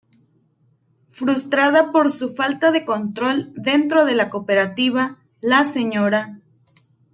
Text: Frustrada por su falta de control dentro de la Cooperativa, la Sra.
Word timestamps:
Frustrada 1.11 1.91
por 1.91 2.09
su 2.11 2.33
falta 2.33 2.71
de 2.71 2.85
control 2.85 3.53
dentro 3.55 4.03
de 4.03 4.15
la 4.15 4.31
Cooperativa, 4.31 5.19
la 5.41 5.63
Sra. 5.63 6.39